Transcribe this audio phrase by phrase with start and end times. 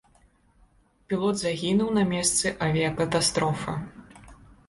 [1.11, 3.77] Пілот загінуў на месцы авіякатастрофы.